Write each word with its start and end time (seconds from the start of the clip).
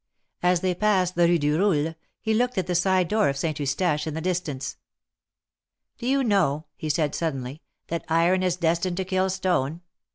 As 0.41 0.61
they 0.61 0.73
passed 0.73 1.13
the 1.13 1.27
Kue 1.27 1.37
du 1.39 1.59
Roule, 1.59 1.93
he 2.19 2.33
looked 2.33 2.57
at 2.57 2.65
the 2.65 2.73
side 2.73 3.07
door 3.07 3.29
of 3.29 3.37
Saint 3.37 3.59
Eustache 3.59 4.07
in 4.07 4.15
the 4.15 4.19
distance. 4.19 4.77
Do 5.99 6.07
you 6.07 6.23
know," 6.23 6.65
he 6.75 6.89
said, 6.89 7.13
suddenly, 7.13 7.61
that 7.89 8.05
iron 8.09 8.41
is 8.41 8.55
destined 8.57 8.97
to 8.97 9.05
kill 9.05 9.29
stone? 9.29 9.81